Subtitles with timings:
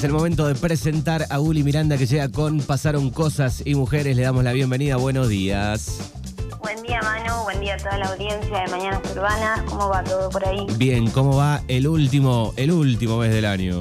[0.00, 4.16] Es el momento de presentar a Uli Miranda que llega con Pasaron Cosas y Mujeres.
[4.16, 4.96] Le damos la bienvenida.
[4.96, 5.98] Buenos días.
[6.58, 7.42] Buen día, Manu.
[7.42, 9.60] Buen día a toda la audiencia de Mañanas Urbanas.
[9.68, 10.66] ¿Cómo va todo por ahí?
[10.78, 13.78] Bien, ¿cómo va el último, el último mes del año?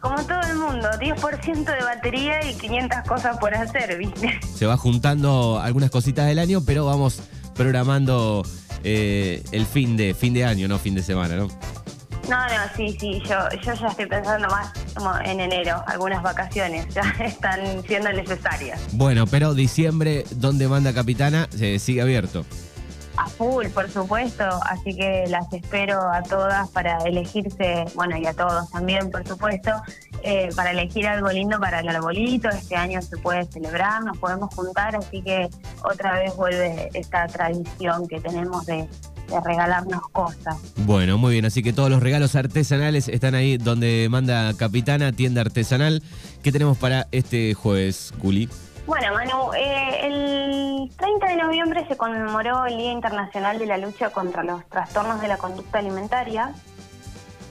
[0.00, 4.38] Como todo el mundo, 10% de batería y 500 cosas por hacer, ¿viste?
[4.54, 7.20] Se va juntando algunas cositas del año, pero vamos
[7.56, 8.44] programando
[8.84, 11.48] eh, el fin de, fin de año, no fin de semana, ¿no?
[12.30, 16.86] No, no, sí, sí, yo, yo ya estoy pensando más como en enero, algunas vacaciones
[16.94, 18.80] ya están siendo necesarias.
[18.92, 22.46] Bueno, pero diciembre, donde manda Capitana, se sigue abierto.
[23.16, 28.32] A full, por supuesto, así que las espero a todas para elegirse, bueno, y a
[28.32, 29.72] todos también, por supuesto,
[30.22, 32.48] eh, para elegir algo lindo para el arbolito.
[32.48, 35.48] Este año se puede celebrar, nos podemos juntar, así que
[35.82, 38.88] otra vez vuelve esta tradición que tenemos de,
[39.30, 40.56] de regalarnos cosas.
[40.76, 45.40] Bueno, muy bien, así que todos los regalos artesanales están ahí donde manda Capitana, tienda
[45.40, 46.02] artesanal.
[46.42, 48.48] ¿Qué tenemos para este jueves, Culi?
[48.86, 54.10] Bueno, Manu, eh, el 30 de noviembre se conmemoró el Día Internacional de la Lucha
[54.10, 56.52] contra los Trastornos de la Conducta Alimentaria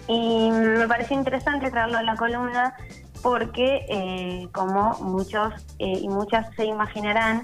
[0.07, 2.73] y me pareció interesante traerlo en la columna
[3.21, 7.43] porque, eh, como muchos eh, y muchas se imaginarán,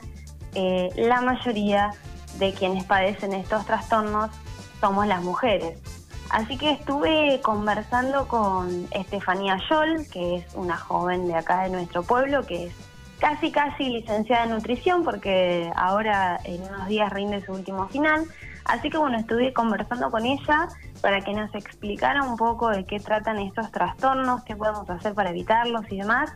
[0.56, 1.92] eh, la mayoría
[2.38, 4.30] de quienes padecen estos trastornos
[4.80, 5.80] somos las mujeres.
[6.30, 12.04] Así que estuve conversando con Estefanía Scholl, que es una joven de acá de nuestro
[12.04, 12.74] pueblo, que es
[13.20, 18.26] casi casi licenciada en nutrición porque ahora en unos días rinde su último final.
[18.66, 20.68] Así que bueno, estuve conversando con ella
[21.02, 25.30] para que nos explicara un poco de qué tratan estos trastornos, qué podemos hacer para
[25.30, 26.34] evitarlos y demás.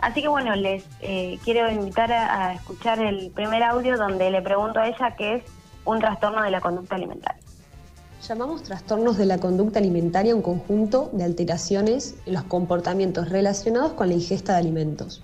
[0.00, 4.42] Así que bueno, les eh, quiero invitar a, a escuchar el primer audio donde le
[4.42, 5.42] pregunto a ella qué es
[5.84, 7.40] un trastorno de la conducta alimentaria.
[8.26, 14.08] Llamamos trastornos de la conducta alimentaria un conjunto de alteraciones en los comportamientos relacionados con
[14.08, 15.22] la ingesta de alimentos.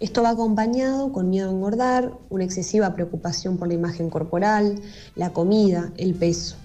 [0.00, 4.80] Esto va acompañado con miedo a engordar, una excesiva preocupación por la imagen corporal,
[5.14, 6.56] la comida, el peso.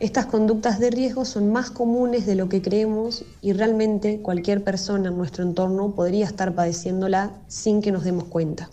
[0.00, 5.08] Estas conductas de riesgo son más comunes de lo que creemos y realmente cualquier persona
[5.08, 8.68] en nuestro entorno podría estar padeciéndola sin que nos demos cuenta.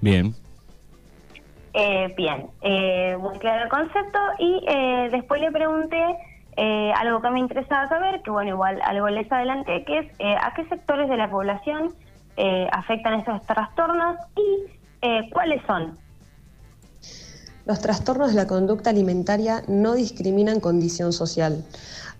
[0.00, 0.34] Bien.
[1.74, 6.02] Eh, bien, eh, muy claro el concepto y eh, después le pregunté
[6.56, 10.34] eh, algo que me interesaba saber, que bueno, igual algo les adelanté, que es eh,
[10.42, 11.94] a qué sectores de la población
[12.36, 14.70] eh, afectan esos trastornos y
[15.02, 15.96] eh, cuáles son.
[17.66, 21.62] Los trastornos de la conducta alimentaria no discriminan condición social.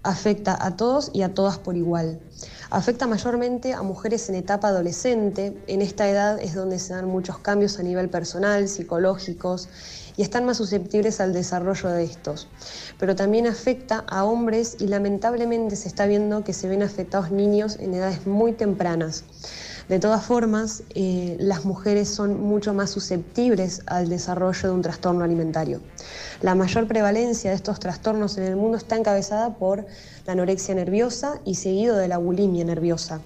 [0.03, 2.21] Afecta a todos y a todas por igual.
[2.69, 5.57] Afecta mayormente a mujeres en etapa adolescente.
[5.67, 9.69] En esta edad es donde se dan muchos cambios a nivel personal, psicológicos
[10.17, 12.47] y están más susceptibles al desarrollo de estos.
[12.99, 17.77] Pero también afecta a hombres y lamentablemente se está viendo que se ven afectados niños
[17.81, 19.25] en edades muy tempranas.
[19.89, 25.25] De todas formas, eh, las mujeres son mucho más susceptibles al desarrollo de un trastorno
[25.25, 25.81] alimentario.
[26.43, 29.87] La mayor prevalencia de estos trastornos en el mundo está encabezada por
[30.27, 33.21] la anorexia nerviosa y seguido de la bulimia nerviosa.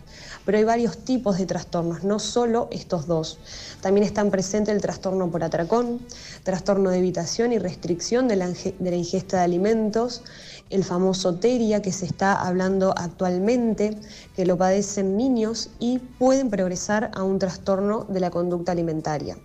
[0.44, 3.38] Pero hay varios tipos de trastornos, no solo estos dos.
[3.80, 6.00] También están presentes el trastorno por atracón,
[6.42, 10.22] trastorno de evitación y restricción de la, de la ingesta de alimentos,
[10.70, 13.96] el famoso TERIA que se está hablando actualmente,
[14.34, 19.36] que lo padecen niños y pueden progresar a un trastorno de la conducta alimentaria.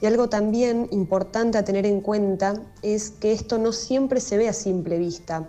[0.00, 4.48] Y algo también importante a tener en cuenta es que esto no siempre se ve
[4.48, 5.46] a simple vista.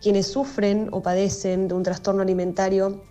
[0.00, 3.02] Quienes sufren o padecen de un trastorno alimentario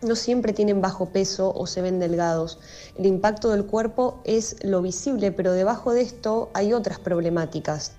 [0.00, 2.60] no siempre tienen bajo peso o se ven delgados.
[2.96, 7.92] El impacto del cuerpo es lo visible, pero debajo de esto hay otras problemáticas.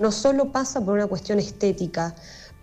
[0.00, 2.14] No solo pasa por una cuestión estética,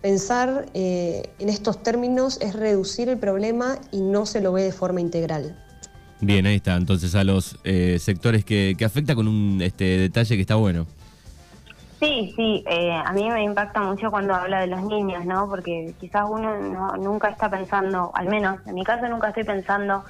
[0.02, 4.72] Pensar eh, en estos términos es reducir el problema y no se lo ve de
[4.72, 5.56] forma integral.
[6.20, 6.74] Bien, ahí está.
[6.74, 10.86] Entonces a los eh, sectores que, que, afecta con un este, detalle que está bueno.
[12.00, 15.48] Sí, sí, eh, a mí me impacta mucho cuando habla de los niños, ¿no?
[15.48, 20.02] Porque quizás uno no, nunca está pensando, al menos en mi caso nunca estoy pensando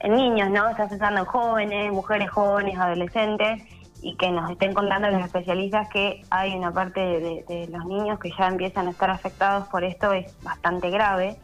[0.00, 0.68] en niños, ¿no?
[0.68, 3.62] Estás pensando en jóvenes, mujeres jóvenes, adolescentes
[4.02, 8.30] y que nos estén contando los especialistas que hay una parte de, los niños que
[8.38, 11.36] ya empiezan a estar afectados por esto es bastante grave.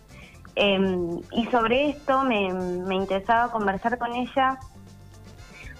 [0.57, 2.47] Eh, y sobre esto me,
[2.95, 4.59] interesaba conversar con ella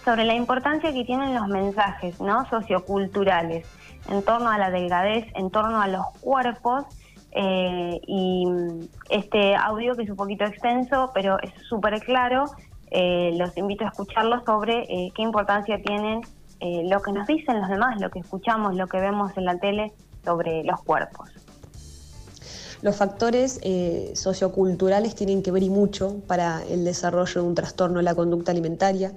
[0.05, 2.49] sobre la importancia que tienen los mensajes ¿no?
[2.51, 3.67] socioculturales
[4.11, 6.85] en torno a la delgadez, en torno a los cuerpos.
[7.37, 8.47] Eh, y
[9.11, 12.45] este audio que es un poquito extenso, pero es súper claro,
[12.97, 16.21] eh, los invito a escucharlo sobre eh, qué importancia tienen
[16.65, 19.59] eh, lo que nos dicen los demás, lo que escuchamos, lo que vemos en la
[19.59, 19.93] tele
[20.25, 21.29] sobre los cuerpos.
[22.81, 27.99] Los factores eh, socioculturales tienen que ver y mucho para el desarrollo de un trastorno
[27.99, 29.13] de la conducta alimentaria.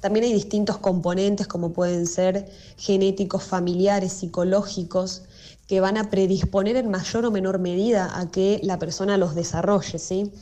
[0.00, 5.24] También hay distintos componentes como pueden ser genéticos, familiares, psicológicos,
[5.68, 9.98] que van a predisponer en mayor o menor medida a que la persona los desarrolle,
[9.98, 10.32] ¿sí?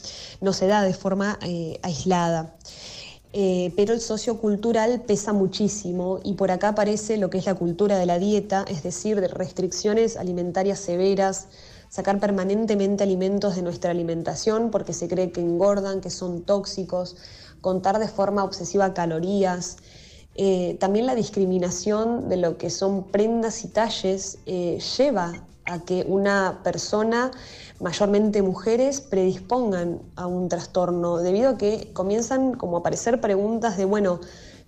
[0.40, 2.54] No se da de forma eh, aislada.
[3.36, 7.98] Eh, pero el sociocultural pesa muchísimo y por acá aparece lo que es la cultura
[7.98, 11.48] de la dieta, es decir, de restricciones alimentarias severas,
[11.88, 17.16] sacar permanentemente alimentos de nuestra alimentación porque se cree que engordan, que son tóxicos,
[17.60, 19.78] contar de forma obsesiva calorías,
[20.36, 26.04] eh, también la discriminación de lo que son prendas y talles eh, lleva a que
[26.06, 27.30] una persona,
[27.80, 33.84] mayormente mujeres, predispongan a un trastorno, debido a que comienzan como a aparecer preguntas de,
[33.84, 34.20] bueno,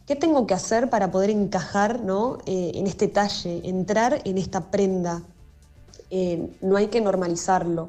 [0.07, 2.39] ¿qué tengo que hacer para poder encajar ¿no?
[2.47, 5.23] Eh, en este talle, entrar en esta prenda?
[6.61, 7.89] no hay que normalizarlo.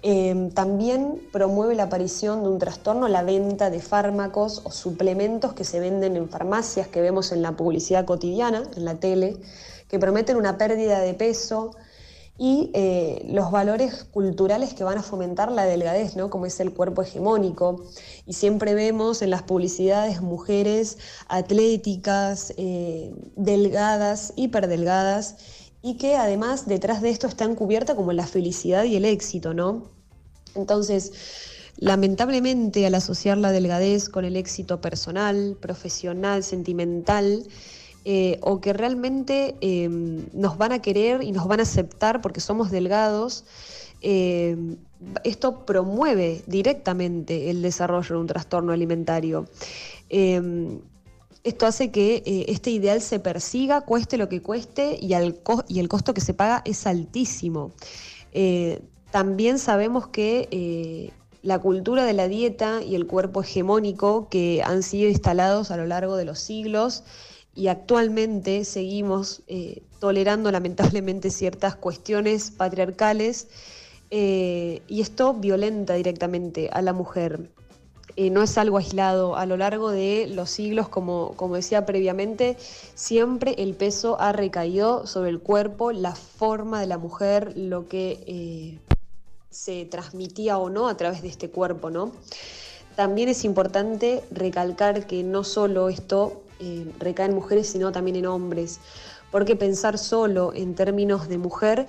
[0.00, 5.64] Em, también promueve la aparición de un trastorno, la venta de fármacos o suplementos que
[5.64, 9.36] se venden en farmacias, que vemos en la publicidad cotidiana, en la tele,
[9.88, 11.72] que prometen una pérdida de peso
[12.38, 16.30] y eh, los valores culturales que van a fomentar la delgadez, ¿no?
[16.30, 17.84] como es el cuerpo hegemónico.
[18.26, 20.98] Y siempre vemos en las publicidades mujeres
[21.28, 25.36] atléticas, eh, delgadas, hiperdelgadas,
[25.82, 29.90] y que además detrás de esto están cubiertas como la felicidad y el éxito, ¿no?
[30.54, 31.12] Entonces,
[31.76, 37.46] lamentablemente al asociar la delgadez con el éxito personal, profesional, sentimental,
[38.10, 42.40] eh, o que realmente em, nos van a querer y nos van a aceptar porque
[42.40, 43.44] somos delgados,
[44.00, 44.78] em,
[45.24, 49.44] esto promueve directamente el desarrollo de un trastorno alimentario.
[50.08, 50.80] Em,
[51.44, 56.14] esto hace que eh, este ideal se persiga, cueste lo que cueste, y, el costo
[56.14, 57.72] que se paga es altísimo.
[58.32, 58.80] Eh,
[59.10, 61.12] también sabemos que
[61.42, 65.84] la cultura de la dieta y el cuerpo hegemónico que han sido instalados a lo
[65.84, 67.04] largo de los siglos
[67.58, 69.42] y actualmente seguimos
[69.98, 73.48] tolerando lamentablemente ciertas cuestiones patriarcales
[74.10, 77.50] y esto violenta directamente a la mujer.
[78.20, 79.36] Eh, no es algo aislado.
[79.36, 82.56] A lo largo de los siglos, como, como decía previamente,
[82.96, 88.24] siempre el peso ha recaído sobre el cuerpo, la forma de la mujer, lo que
[88.26, 88.80] eh,
[89.50, 92.10] se transmitía o no a través de este cuerpo, ¿no?
[92.96, 98.26] También es importante recalcar que no solo esto eh, recae en mujeres, sino también en
[98.26, 98.80] hombres,
[99.30, 101.86] porque pensar solo en términos de mujer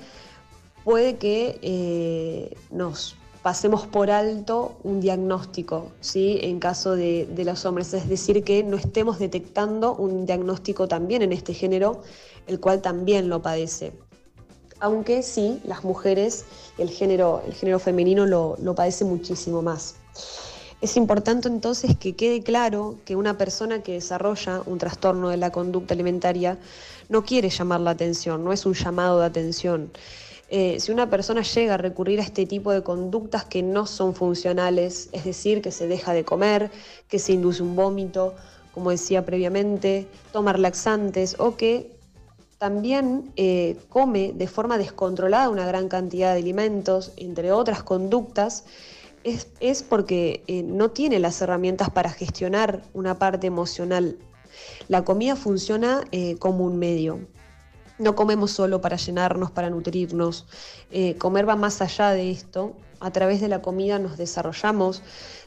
[0.83, 6.39] puede que nos pasemos por alto un diagnóstico, ¿sí?
[6.42, 11.31] En caso de, los hombres, es decir, que no estemos detectando un diagnóstico también en
[11.31, 12.01] este género,
[12.48, 13.94] el cual también lo padece.
[14.81, 16.45] Aunque sí, las mujeres,
[16.77, 19.95] el género, el género femenino lo, lo padece muchísimo más.
[20.81, 25.52] Es importante entonces que quede claro que una persona que desarrolla un trastorno de la
[25.52, 26.58] conducta alimentaria
[27.10, 29.92] no quiere llamar la atención, no es un llamado de atención.
[30.50, 34.16] Eh, si una persona llega a recurrir a este tipo de conductas que no son
[34.16, 36.72] funcionales, es decir, que se deja de comer,
[37.10, 38.34] que se induce un vómito,
[38.74, 41.92] como decía previamente, tomar laxantes o que
[42.58, 48.64] también eh, come de forma descontrolada una gran cantidad de alimentos, entre otras conductas,
[49.24, 54.17] es, porque eh, no tiene las herramientas para gestionar una parte emocional.
[54.88, 56.03] La comida funciona
[56.39, 57.20] como un medio.
[58.00, 60.48] No comemos solo para llenarnos, para nutrirnos.
[60.89, 62.74] Eh, comer va más allá de esto.
[63.00, 65.01] A través de la comida nos desarrollamos.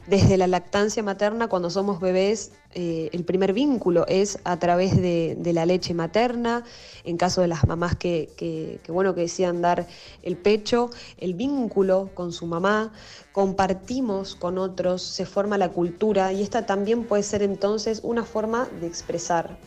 [0.07, 5.37] Desde la lactancia materna, cuando somos bebés, eh, el primer vínculo es a través de,
[5.53, 6.63] la leche materna.
[7.03, 9.87] En caso de las mamás que, bueno, que decían dar
[10.23, 12.91] el pecho, el vínculo con su mamá.
[13.31, 18.67] Compartimos con otros, se forma la cultura y esta también puede ser entonces una forma
[18.79, 19.57] de expresar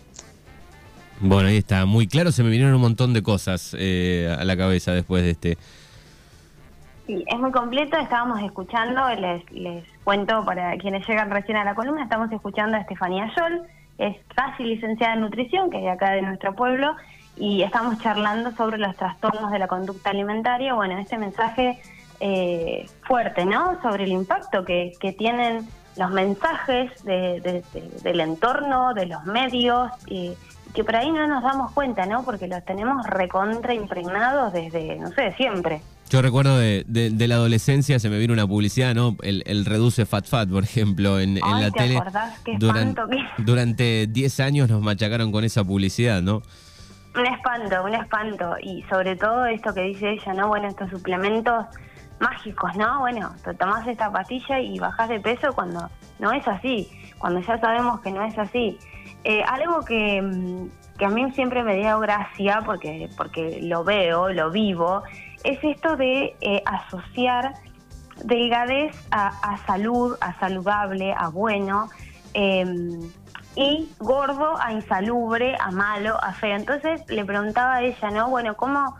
[1.20, 4.56] bueno, ahí está, muy claro, se me vinieron un montón de cosas eh, a la
[4.56, 5.58] cabeza después de este.
[7.06, 11.76] Sí, es muy completo, estábamos escuchando, les, les cuento para quienes llegan recién a la
[11.76, 13.62] columna, estamos escuchando a Estefanía Yol,
[13.98, 16.96] es casi licenciada en nutrición, que es de acá de nuestro pueblo,
[17.36, 20.74] y estamos charlando sobre los trastornos de la conducta alimentaria.
[20.74, 21.80] Bueno, este mensaje
[22.18, 23.80] eh, fuerte, ¿no?
[23.82, 30.34] Sobre el impacto que, que tienen los mensajes del entorno, de los medios, y
[30.74, 32.24] que por ahí no nos damos cuenta, ¿no?
[32.24, 35.82] Porque los tenemos recontra impregnados desde, no sé, siempre.
[36.08, 36.84] Yo recuerdo de,
[37.18, 39.16] la adolescencia, se me vino una publicidad, ¿no?
[39.22, 42.00] El, reduce Fat Fat, por ejemplo, en, la ¿te tele.
[42.44, 43.02] Qué durante,
[43.38, 46.42] durante 10 años nos machacaron con esa publicidad, ¿no?
[47.16, 48.56] Un espanto, un espanto.
[48.62, 50.48] Y sobre todo esto que dice ella, ¿no?
[50.48, 51.66] Bueno, estos suplementos
[52.20, 53.00] mágicos, ¿no?
[53.00, 57.58] Bueno, te tomás esta pastilla y bajás de peso cuando no es así, cuando ya
[57.58, 58.78] sabemos que no es así.
[59.24, 64.32] Eh, algo que, mm, que, a mí siempre me dio gracia, porque, porque lo veo,
[64.32, 65.02] lo vivo,
[65.46, 67.54] es esto de eh, asociar
[68.24, 71.88] delgadez a, salud, a saludable, a bueno,
[72.34, 73.00] em,
[73.54, 76.56] y gordo a insalubre, a malo, a feo.
[76.56, 78.28] Entonces le preguntaba a ella, ¿no?
[78.28, 78.96] Bueno, ¿cómo,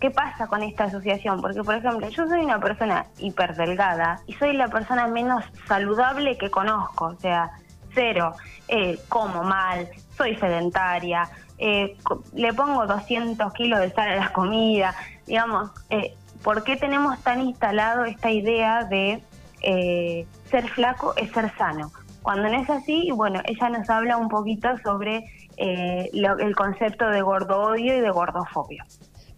[0.00, 1.40] qué pasa con esta asociación?
[1.40, 6.50] Porque, por ejemplo, yo soy una persona hiperdelgada y soy la persona menos saludable que
[6.50, 7.50] conozco, o sea,
[7.94, 8.34] cero,
[8.68, 11.28] eh, como mal, soy sedentaria,
[11.66, 11.96] eh,
[12.34, 14.94] le pongo 200 kilos de sal a la comida,
[15.26, 19.22] digamos, eh, ¿por qué tenemos tan instalado esta idea de
[19.62, 21.90] eh, ser flaco es ser sano?
[22.20, 25.24] Cuando no es así, bueno, ella nos habla un poquito sobre
[25.56, 28.84] eh, el concepto de gordodio y de gordofobia.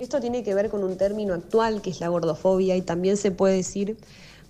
[0.00, 3.30] Esto tiene que ver con un término actual que es la gordofobia y también se
[3.30, 3.98] puede decir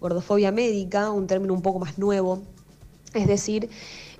[0.00, 2.40] gordofobia médica, un término un poco más nuevo,
[3.12, 3.68] es decir,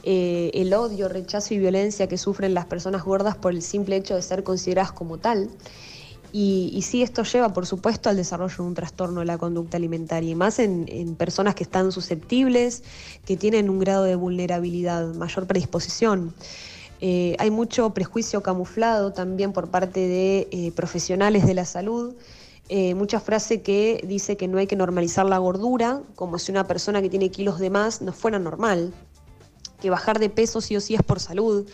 [0.08, 4.14] eh, el odio, rechazo y violencia que sufren las personas gordas por el simple hecho
[4.14, 5.50] de ser consideradas como tal.
[6.32, 10.30] Y, sí, esto lleva, por supuesto, al desarrollo de un trastorno de la conducta alimentaria,
[10.30, 12.82] y más en, personas que están susceptibles,
[13.25, 16.34] que tienen un grado de vulnerabilidad, mayor predisposición.
[17.00, 22.14] Eh, hay mucho prejuicio camuflado también por parte de eh, profesionales de la salud.
[22.68, 26.66] Eh, mucha frase que dice que no hay que normalizar la gordura, como si una
[26.66, 28.92] persona que tiene kilos de más no fuera normal,
[29.80, 31.66] que bajar de peso sí o sí es por salud.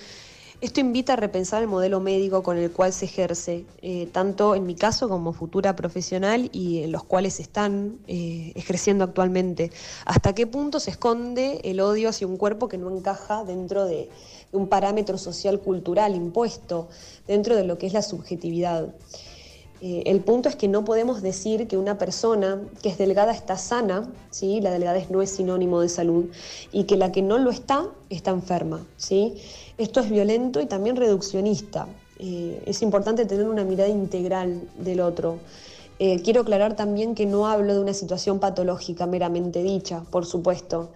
[0.60, 4.64] Esto invita a repensar el modelo médico con el cual se ejerce, eh, tanto en
[4.64, 9.72] mi caso como futura profesional y en los cuales están eh, ejerciendo actualmente.
[10.04, 14.08] ¿Hasta qué punto se esconde el odio hacia un cuerpo que no encaja dentro de,
[14.52, 16.88] un parámetro social cultural impuesto,
[17.26, 18.94] dentro de lo que es la subjetividad?
[19.84, 23.56] Eh, el punto es que no podemos decir que una persona que es delgada está
[23.56, 24.60] sana, ¿sí?
[24.60, 26.26] la delgadez no es sinónimo de salud,
[26.70, 28.86] y que la que no lo está está enferma.
[28.96, 29.34] ¿sí?
[29.78, 31.88] Esto es violento y también reduccionista.
[32.20, 35.38] Eh, es importante tener una mirada integral del otro.
[35.98, 40.90] Eh, quiero aclarar también que no hablo de una situación patológica meramente dicha, por supuesto.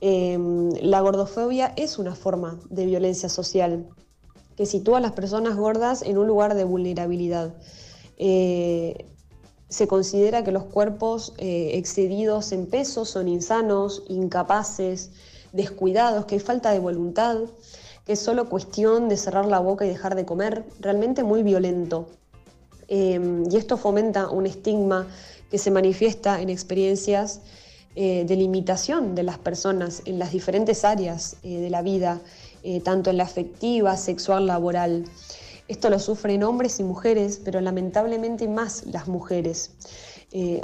[0.00, 3.84] Em, la gordofobia es una forma de violencia social
[4.56, 7.52] que sitúa a las personas gordas en un lugar de vulnerabilidad.
[8.24, 9.06] Eh,
[9.68, 15.10] se considera que los cuerpos excedidos en peso son insanos, incapaces,
[15.52, 17.38] descuidados, que hay falta de voluntad
[18.04, 22.08] que es solo cuestión de cerrar la boca y dejar de comer, realmente muy violento.
[22.88, 25.06] Em, y esto fomenta un estigma
[25.50, 27.40] que se manifiesta en experiencias
[27.94, 32.20] eh, de limitación de las personas en las diferentes áreas eh, de la vida,
[32.62, 35.04] eh, tanto en la afectiva, sexual, laboral.
[35.68, 39.72] Esto lo sufren hombres y mujeres, pero lamentablemente más las mujeres.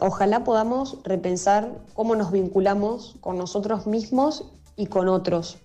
[0.00, 4.44] ojalá podamos repensar cómo nos vinculamos con nosotros mismos
[4.76, 5.58] y con otros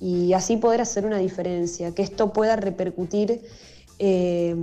[0.00, 3.42] y así poder hacer una diferencia, que esto pueda repercutir
[3.98, 4.56] eh,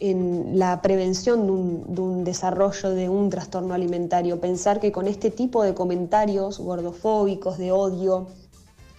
[0.00, 4.40] en la prevención de un, desarrollo de un trastorno alimentario.
[4.40, 8.28] Pensar que con este tipo de comentarios gordofóbicos, de odio,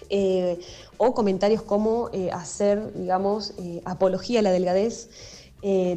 [0.10, 0.60] eh,
[0.98, 3.54] o comentarios como eh, hacer, digamos,
[3.86, 5.10] apología a la delgadez,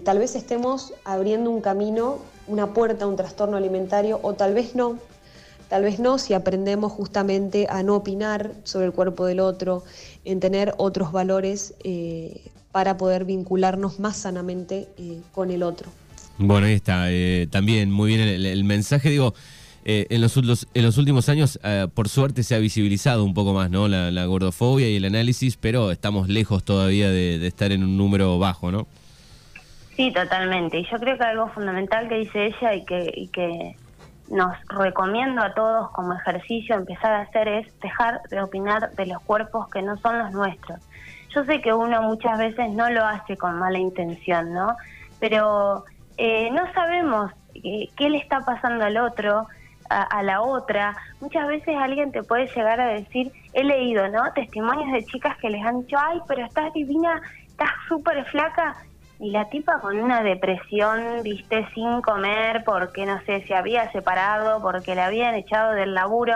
[0.05, 4.75] tal vez estemos abriendo un camino, una puerta a un trastorno alimentario, o tal vez
[4.75, 4.99] no,
[5.73, 9.85] Tal vez no si aprendemos justamente a no opinar sobre el cuerpo del otro,
[10.23, 12.43] en tener otros valores eh,
[12.73, 15.91] para poder vincularnos más sanamente eh, con el otro.
[16.37, 17.11] Bueno, ahí está.
[17.11, 19.09] Eh, también muy bien el, mensaje.
[19.09, 19.33] Digo,
[19.85, 20.37] en, los,
[20.75, 21.59] en los últimos años,
[21.95, 23.89] por suerte, se ha visibilizado un poco más ¿no?
[23.89, 28.71] La, gordofobia y el análisis, pero estamos lejos todavía de, estar en un número bajo,
[28.71, 28.87] ¿no?
[29.97, 30.79] Sí, totalmente.
[30.79, 33.77] Y yo creo que algo fundamental que dice ella y que, que
[34.31, 39.21] nos recomiendo a todos como ejercicio empezar a hacer es dejar de opinar de los
[39.23, 40.81] cuerpos que no son los nuestros.
[41.35, 44.77] Yo sé que uno muchas veces no lo hace con mala intención, ¿no?
[45.21, 45.85] Pero
[46.17, 49.47] eh, no sabemos eh, qué le está pasando al otro,
[49.93, 50.97] a, la otra.
[51.21, 54.33] Muchas veces alguien te puede llegar a decir, he leído, ¿no?
[54.35, 58.77] Testimonios de chicas que les han dicho, ay, pero estás divina, estás súper flaca
[59.23, 64.61] y la tipa con una depresión, viste, sin comer, porque no sé, se había separado,
[64.61, 66.35] porque le habían echado del laburo.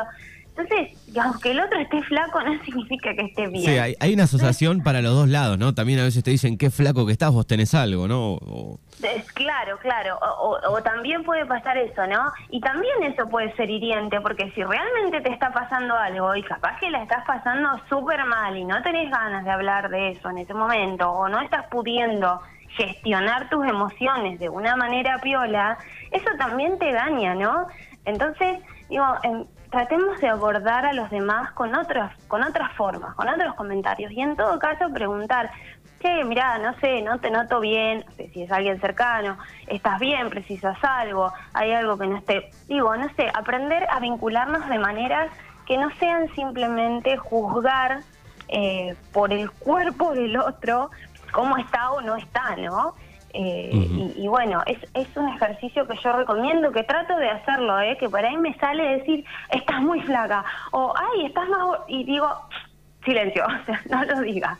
[0.57, 3.65] Entonces, aunque el otro esté flaco, no significa que esté bien.
[3.65, 5.75] Sí, hay, una asociación para los dos lados, ¿no?
[5.75, 8.39] También a veces te dicen qué flaco que estás, vos tenés algo, ¿no?
[9.35, 10.19] Claro, claro.
[10.41, 12.33] O, o, también puede pasar eso, ¿no?
[12.51, 16.79] Y también eso puede ser hiriente, porque si realmente te está pasando algo y capaz
[16.81, 20.39] que la estás pasando súper mal y no tenés ganas de hablar de eso en
[20.39, 22.41] ese momento, o no estás pudiendo
[22.77, 25.79] gestionar tus emociones de una manera piola,
[26.11, 27.67] eso también te daña, ¿no?
[28.05, 33.29] Entonces, digo, em, tratemos de abordar a los demás con otras, con otras formas, con
[33.29, 34.13] otros comentarios.
[34.13, 35.51] Y en todo caso preguntar,
[36.01, 40.79] che, mirá, no sé, no te noto bien, si es alguien cercano, estás bien, precisas
[40.83, 42.51] algo, hay algo que no esté.
[42.69, 45.31] Digo, no sé, aprender a vincularnos de maneras
[45.67, 48.01] que no sean simplemente juzgar
[48.49, 50.91] eh, por el cuerpo del otro
[51.33, 52.95] cómo está o no está, ¿no?
[53.39, 57.99] Eh, y, bueno, es, es un ejercicio que yo recomiendo, que trato de hacerlo, ¿eh?
[57.99, 61.81] que por ahí me sale decir, estás muy flaca, o ay, estás más...
[61.87, 62.27] y digo,
[63.05, 64.57] silencio, o sea, no lo diga.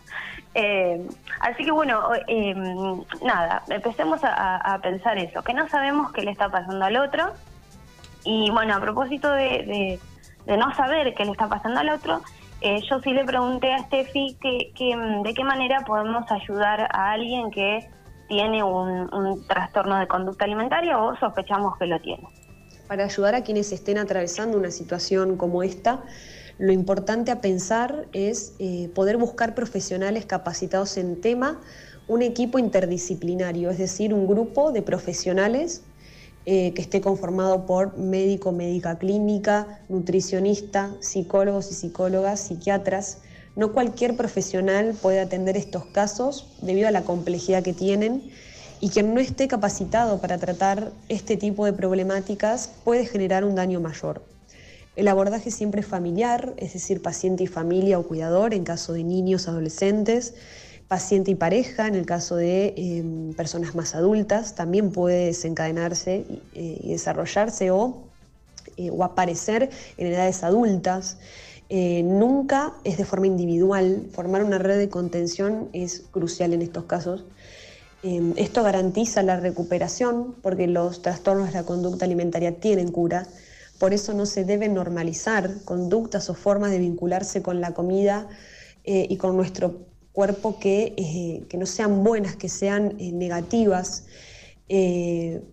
[0.53, 1.09] Eh,
[1.41, 6.51] así que bueno, em, nada, empecemos a, pensar eso, que no sabemos qué le está
[6.51, 7.33] pasando al otro.
[8.25, 9.99] Y bueno, a propósito de,
[10.45, 12.21] de, no saber qué le está pasando al otro,
[12.61, 17.13] eh, yo sí le pregunté a Steffi que, que, de qué manera podemos ayudar a
[17.13, 17.89] alguien que
[18.29, 22.25] tiene un, trastorno de conducta alimentaria o sospechamos que lo tiene.
[22.89, 26.03] Para ayudar a quienes estén atravesando una situación como esta,
[26.59, 31.61] lo importante a pensar es eh, poder buscar profesionales capacitados en tema,
[32.09, 35.85] un equipo interdisciplinario, es decir, un grupo de profesionales
[36.49, 43.23] eh, que esté conformado por médico, médica clínica, nutricionista, psicólogos y psicólogas, psiquiatras,
[43.57, 48.31] no cualquier profesional puede atender estos casos debido a la complejidad que tienen
[48.81, 53.81] y quien no esté capacitado para tratar este tipo de problemáticas puede generar un daño
[53.81, 54.23] mayor.
[54.95, 59.05] El abordaje siempre es familiar, es decir, paciente y familia o cuidador en caso de
[59.05, 60.35] niños, adolescentes,
[60.89, 66.43] paciente y pareja en el caso de em, personas más adultas, también puede desencadenarse y,
[66.55, 71.19] eh, desarrollarse eh, o aparecer en edades adultas.
[71.69, 74.07] Eh, nunca es de forma individual.
[74.13, 77.25] Formar una red de contención es crucial en estos casos.
[78.03, 83.27] Eh, esto garantiza la recuperación porque los trastornos de la conducta alimentaria tienen cura.
[83.81, 88.29] Por eso no se deben normalizar conductas o formas de vincularse con la comida
[88.85, 94.05] eh, y con nuestro cuerpo que, que, no sean buenas, que sean negativas.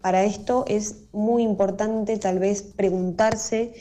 [0.02, 3.74] para esto es muy importante tal vez preguntarse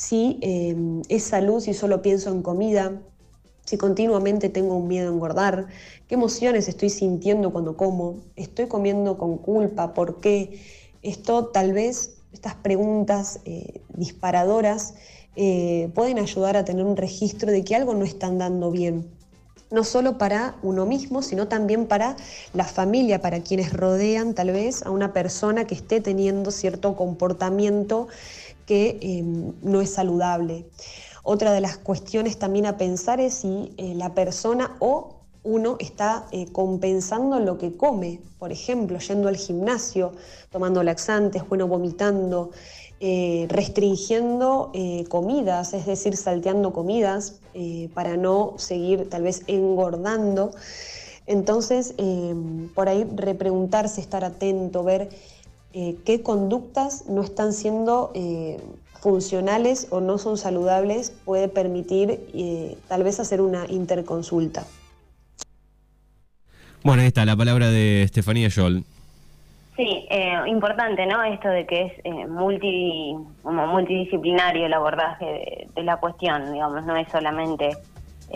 [0.00, 0.74] si eh,
[1.10, 3.02] es salud, si solo pienso en comida,
[3.66, 5.66] si continuamente tengo un miedo a engordar,
[6.08, 10.58] qué emociones estoy sintiendo cuando como, estoy comiendo con culpa, por qué.
[11.02, 14.94] Esto tal vez, estas preguntas eh, disparadoras
[15.36, 19.06] eh, pueden ayudar a tener un registro de que algo no está andando bien.
[19.70, 22.16] No solo para uno mismo, sino también para
[22.54, 28.08] la familia, para quienes rodean tal vez a una persona que esté teniendo cierto comportamiento
[28.70, 30.64] que em, no es saludable.
[31.24, 36.28] Otra de las cuestiones también a pensar es si eh, la persona o uno está
[36.30, 40.12] eh, compensando lo que come, por ejemplo, yendo al gimnasio,
[40.50, 42.52] tomando laxantes, bueno, vomitando,
[43.00, 44.70] eh, restringiendo
[45.08, 47.40] comidas, es decir, salteando comidas
[47.92, 50.52] para no seguir tal vez engordando.
[51.26, 55.08] Entonces, em, por ahí repreguntarse, estar atento, ver
[55.72, 58.60] eh, qué conductas no están siendo eh,
[58.98, 64.64] funcionales o no son saludables puede permitir eh, tal vez hacer una interconsulta.
[66.82, 68.84] Bueno, ahí está la palabra de Estefanía Scholl.
[69.76, 70.08] Sí,
[70.46, 71.22] importante, ¿no?
[71.22, 77.08] Esto de que es multi, como multidisciplinario el abordaje de, la cuestión, digamos, no es
[77.10, 77.70] solamente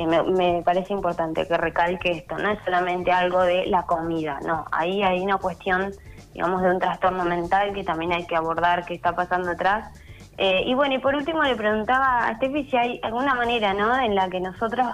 [0.06, 4.64] me, me, parece importante que recalque esto, no es solamente algo de la comida, no,
[4.72, 5.92] ahí hay una cuestión
[6.34, 9.88] digamos, de un trastorno mental que también hay que abordar qué está pasando atrás.
[10.36, 13.96] Eh, y bueno, y por último le preguntaba a Steffi si hay alguna manera ¿no?
[13.96, 14.88] en la que nosotros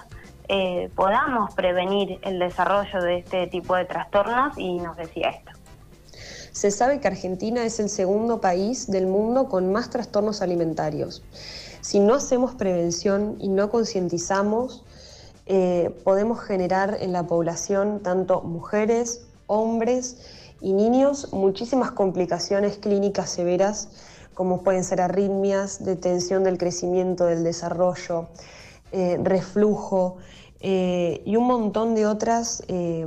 [0.48, 5.53] eh, podamos prevenir el desarrollo de este tipo de trastornos y nos decía esto.
[6.53, 11.22] Se sabe que Argentina es el segundo país del mundo con más trastornos alimentarios.
[11.81, 14.85] Si no hacemos prevención y no concientizamos,
[15.46, 23.88] eh, podemos generar en la población tanto mujeres, hombres, y niños muchísimas complicaciones clínicas severas
[24.40, 28.29] como pueden ser arritmias, detención del crecimiento, del desarrollo,
[28.90, 30.16] eh, reflujo
[30.61, 33.07] eh, y un montón de otras eh,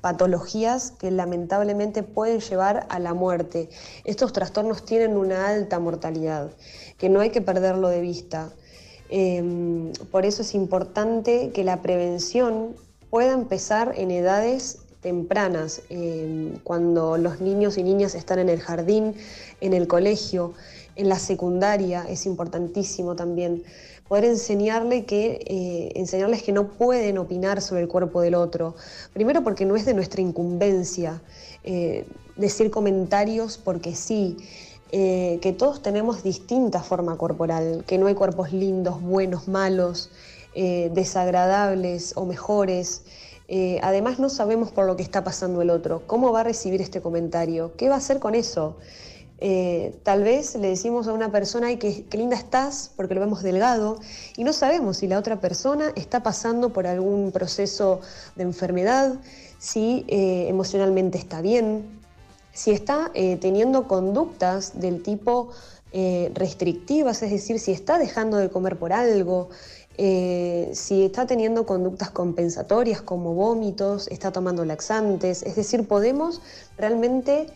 [0.00, 3.68] patologías que lamentablemente pueden llevar a la muerte.
[4.04, 6.50] Estos trastornos tienen una alta mortalidad,
[6.96, 8.50] que no hay que perderlo de vista.
[10.10, 12.76] por eso es importante que la prevención
[13.10, 19.14] pueda empezar en edades tempranas, em, cuando los niños y niñas están en el jardín,
[19.60, 20.52] en el colegio,
[20.96, 23.62] en la secundaria, es importantísimo también,
[24.08, 28.74] poder enseñarle que, eh, enseñarles que no pueden opinar sobre el cuerpo del otro.
[29.12, 31.22] Primero porque no es de nuestra incumbencia
[31.62, 34.36] eh, decir comentarios porque sí.
[34.92, 40.10] Eh, que todos tenemos distinta forma corporal, que no hay cuerpos lindos, buenos, malos,
[40.54, 43.02] desagradables o mejores.
[43.82, 47.00] Además no sabemos por lo que está pasando el otro, cómo va a recibir este
[47.00, 48.76] comentario, qué va a hacer con eso.
[49.38, 53.42] Eh, tal vez le decimos a una persona, ay, qué, linda estás, porque lo vemos
[53.42, 53.98] delgado,
[54.36, 58.00] y no sabemos si la otra persona está pasando por algún proceso
[58.34, 59.14] de enfermedad,
[59.58, 61.84] si eh, emocionalmente está bien,
[62.52, 65.50] si está eh, teniendo conductas del tipo
[66.34, 69.48] restrictivas, es decir, si está dejando de comer por algo,
[69.96, 76.42] si está teniendo conductas compensatorias como vómitos, está tomando laxantes, es decir, podemos
[76.76, 77.46] realmente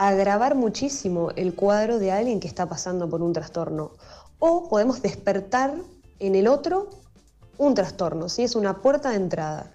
[0.00, 3.90] agravar muchísimo el cuadro de alguien que está pasando por un trastorno.
[4.38, 5.74] O podemos despertar
[6.18, 6.88] en el otro
[7.58, 8.44] un trastorno, ¿sí?
[8.44, 9.70] es una puerta de entrada.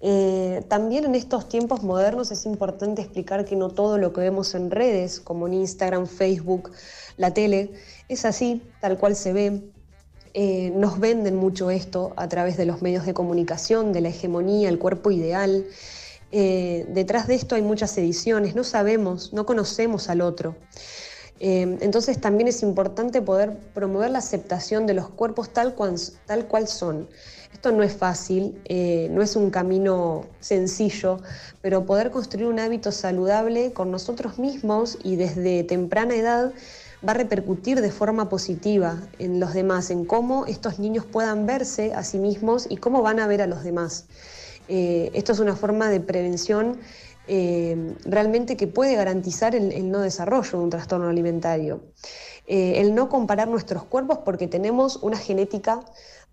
[0.00, 4.56] Eh, también en estos tiempos modernos es importante explicar que no todo lo que vemos
[4.56, 6.72] en redes, como en Instagram, Facebook,
[7.16, 7.72] la tele,
[8.08, 9.62] es así, tal cual se ve.
[10.34, 14.68] Eh, nos venden mucho esto a través de los medios de comunicación, de la hegemonía,
[14.68, 15.66] el cuerpo ideal.
[16.30, 20.56] Eh, detrás de esto hay muchas ediciones, no sabemos, no conocemos al otro.
[21.38, 27.08] Eh, entonces también es importante poder promover la aceptación de los cuerpos tal cual, son.
[27.52, 28.60] Esto no es fácil,
[29.10, 31.18] no es un camino sencillo,
[31.60, 36.52] pero poder construir un hábito saludable con nosotros mismos y desde temprana edad
[37.06, 41.94] va a repercutir de forma positiva en los demás, en cómo estos niños puedan verse
[41.94, 44.06] a sí mismos y cómo van a ver a los demás.
[44.68, 46.78] Eh, esto es una forma de prevención
[47.28, 51.80] eh, realmente que puede garantizar el, no desarrollo de un trastorno alimentario.
[52.46, 55.80] Eh, el no comparar nuestros cuerpos porque tenemos una genética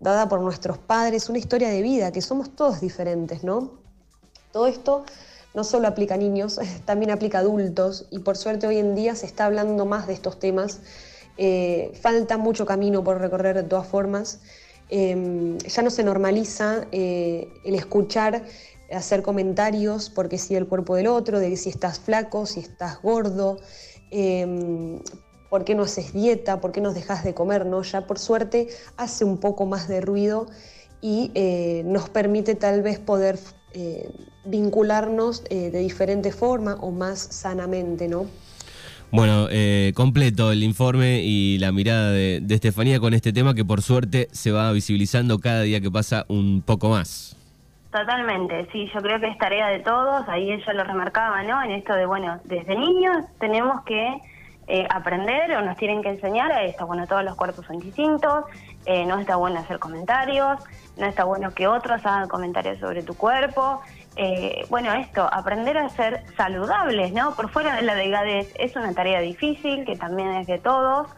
[0.00, 3.78] dada por nuestros padres, una historia de vida, que somos todos diferentes, ¿no?
[4.52, 5.04] Todo esto
[5.54, 9.14] no solo aplica a niños, también aplica a adultos y por suerte hoy en día
[9.14, 10.80] se está hablando más de estos temas.
[12.00, 14.40] falta mucho camino por recorrer de todas formas.
[14.90, 18.42] Em, ya no se normaliza eh, el escuchar,
[18.92, 23.58] hacer comentarios porque si el cuerpo del otro, de si estás flaco, si estás gordo,
[24.10, 24.98] em,
[25.48, 27.82] por qué no haces dieta, por qué no dejas de comer, ¿no?
[27.82, 30.46] Ya por suerte hace un poco más de ruido
[31.00, 33.38] y eh, nos permite tal vez poder
[33.74, 34.10] eh,
[34.44, 38.26] vincularnos de diferente forma o más sanamente, ¿no?
[39.12, 43.82] Bueno, eh, completo el informe y la mirada de, Estefanía con este tema que por
[43.82, 47.36] suerte se va visibilizando cada día que pasa un poco más.
[47.90, 51.60] Totalmente, sí, yo creo que es tarea de todos, ahí ella lo remarcaba, ¿no?
[51.60, 54.20] En esto de, bueno, desde niños tenemos que
[54.68, 58.44] eh, aprender o nos tienen que enseñar a esto, bueno, todos los cuerpos son distintos,
[58.86, 60.60] eh, no está bueno hacer comentarios,
[61.00, 63.80] no está bueno que otros hagan comentarios sobre tu cuerpo,
[64.16, 67.34] eh, bueno, esto, aprender a ser saludables, ¿no?
[67.34, 71.08] Por fuera de la delgadez es una tarea difícil, que también es de todos,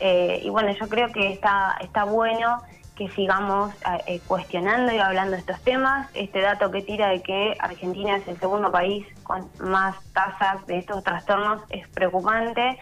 [0.00, 2.62] eh, y bueno, yo creo que está, está bueno
[2.96, 3.72] que sigamos
[4.06, 6.10] eh, cuestionando y hablando de estos temas.
[6.14, 10.78] Este dato que tira de que Argentina es el segundo país con más tasas de
[10.78, 12.76] estos trastornos es preocupante.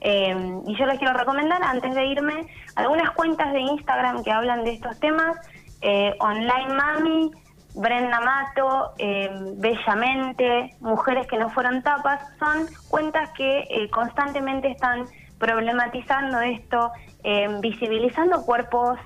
[0.00, 4.72] y yo les quiero recomendar, antes de irme, algunas cuentas de Instagram que hablan de
[4.72, 5.36] estos temas.
[5.80, 7.30] Online Mami,
[7.78, 15.06] Brenda Mato, eh, Bellamente, Mujeres que no fueron tapas, son cuentas que eh, constantemente están
[15.38, 16.90] problematizando esto,
[17.22, 18.98] eh, visibilizando cuerpos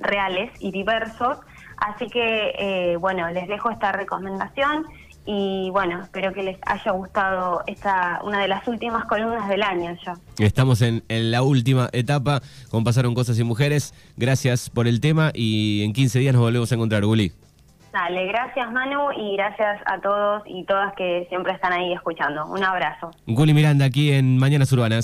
[0.00, 1.38] reales y diversos.
[1.76, 4.86] Así que, bueno, les dejo esta recomendación
[5.26, 9.96] y bueno, espero que les haya gustado esta una de las últimas columnas del año
[10.04, 10.14] ya.
[10.38, 13.94] Estamos en, en, la última etapa con Pasaron Cosas y Mujeres.
[14.16, 17.32] Gracias por el tema y en 15 días nos volvemos a encontrar, Guli.
[17.94, 22.44] Dale, gracias Manu y gracias a todos y todas que siempre están ahí escuchando.
[22.46, 23.12] Un abrazo.
[23.24, 25.02] Guli Miranda aquí en Mañanas Urbanas.